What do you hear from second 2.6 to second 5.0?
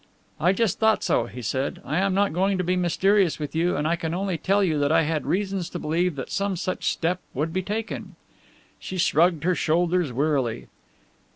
be mysterious with you and I can only tell you that